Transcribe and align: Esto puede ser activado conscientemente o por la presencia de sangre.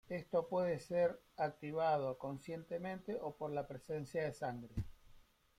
Esto 0.09 0.47
puede 0.47 0.79
ser 0.79 1.21
activado 1.37 2.17
conscientemente 2.17 3.15
o 3.21 3.35
por 3.37 3.51
la 3.51 3.67
presencia 3.67 4.23
de 4.23 4.33
sangre. 4.33 4.73